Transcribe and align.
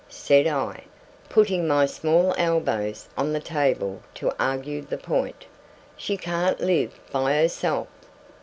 said 0.09 0.47
I, 0.47 0.85
putting 1.29 1.67
my 1.67 1.85
small 1.85 2.33
elbows 2.35 3.07
on 3.15 3.33
the 3.33 3.39
table 3.39 4.01
to 4.15 4.33
argue 4.41 4.81
the 4.81 4.97
point. 4.97 5.45
'She 5.95 6.17
can't 6.17 6.59
live 6.59 6.99
by 7.11 7.35
herself. 7.35 7.87